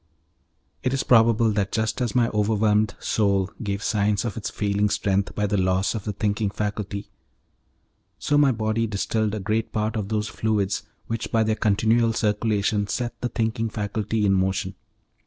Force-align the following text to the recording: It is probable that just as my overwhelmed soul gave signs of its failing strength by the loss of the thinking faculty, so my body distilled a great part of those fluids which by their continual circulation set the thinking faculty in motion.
It 0.81 0.93
is 0.95 1.03
probable 1.03 1.51
that 1.51 1.71
just 1.71 2.01
as 2.01 2.15
my 2.15 2.27
overwhelmed 2.29 2.95
soul 2.99 3.51
gave 3.61 3.83
signs 3.83 4.25
of 4.25 4.35
its 4.35 4.49
failing 4.49 4.89
strength 4.89 5.35
by 5.35 5.45
the 5.45 5.57
loss 5.59 5.93
of 5.93 6.05
the 6.05 6.11
thinking 6.11 6.49
faculty, 6.49 7.11
so 8.17 8.35
my 8.35 8.51
body 8.51 8.87
distilled 8.87 9.35
a 9.35 9.39
great 9.39 9.71
part 9.71 9.95
of 9.95 10.07
those 10.09 10.27
fluids 10.27 10.81
which 11.05 11.31
by 11.31 11.43
their 11.43 11.53
continual 11.55 12.13
circulation 12.13 12.87
set 12.87 13.21
the 13.21 13.29
thinking 13.29 13.69
faculty 13.69 14.25
in 14.25 14.33
motion. 14.33 14.73